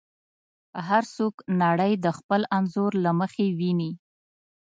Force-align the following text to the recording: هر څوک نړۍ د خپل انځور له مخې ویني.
هر 0.87 1.03
څوک 1.15 1.35
نړۍ 1.61 1.93
د 2.05 2.07
خپل 2.17 2.41
انځور 2.57 2.91
له 3.05 3.11
مخې 3.19 3.45
ویني. 3.59 3.91